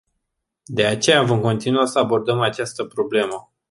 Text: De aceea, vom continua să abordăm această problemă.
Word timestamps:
De 0.67 0.85
aceea, 0.85 1.23
vom 1.23 1.39
continua 1.41 1.85
să 1.85 1.99
abordăm 1.99 2.39
această 2.39 2.85
problemă. 2.85 3.51